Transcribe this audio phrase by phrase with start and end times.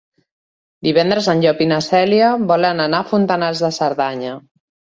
[0.87, 4.37] Divendres en Llop i na Cèlia volen anar a Fontanals de Cerdanya.